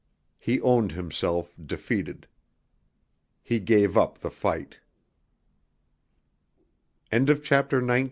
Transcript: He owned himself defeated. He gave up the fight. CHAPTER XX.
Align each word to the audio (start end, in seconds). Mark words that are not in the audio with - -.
He 0.39 0.59
owned 0.61 0.93
himself 0.93 1.53
defeated. 1.63 2.25
He 3.43 3.59
gave 3.59 3.95
up 3.95 4.17
the 4.17 4.31
fight. 4.31 4.79
CHAPTER 7.13 7.81
XX. 7.83 7.99